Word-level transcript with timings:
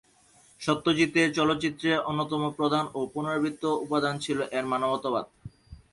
সত্যজিতের 0.61 1.27
চলচ্চিত্রের 1.33 1.97
অন্যতম 2.01 2.41
প্রধান 2.57 2.85
ও 2.93 2.99
পুনরাবৃত্ত 3.13 3.63
উপাদান 3.85 4.15
ছিল 4.19 4.39
এর 4.51 4.65
মানবতাবাদ। 4.65 5.25